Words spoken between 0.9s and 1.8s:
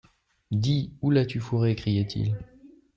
où l'as-tu fourrée?